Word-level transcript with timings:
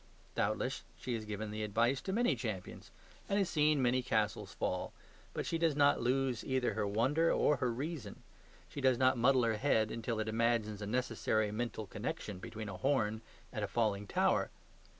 Doubtless 0.33 0.81
she 0.97 1.13
has 1.13 1.25
given 1.25 1.51
the 1.51 1.61
advice 1.61 2.01
to 2.01 2.11
many 2.11 2.35
champions, 2.35 2.89
and 3.29 3.37
has 3.37 3.51
seen 3.51 3.83
many 3.83 4.01
castles 4.01 4.51
fall, 4.51 4.93
but 5.31 5.45
she 5.45 5.59
does 5.59 5.75
not 5.75 6.01
lose 6.01 6.43
either 6.43 6.73
her 6.73 6.87
wonder 6.87 7.31
or 7.31 7.57
her 7.57 7.71
reason. 7.71 8.23
She 8.67 8.81
does 8.81 8.97
not 8.97 9.15
muddle 9.15 9.43
her 9.43 9.57
head 9.57 9.91
until 9.91 10.19
it 10.19 10.27
imagines 10.27 10.81
a 10.81 10.87
necessary 10.87 11.51
mental 11.51 11.85
connection 11.85 12.39
between 12.39 12.67
a 12.67 12.77
horn 12.77 13.21
and 13.53 13.63
a 13.63 13.67
falling 13.67 14.07
tower. 14.07 14.49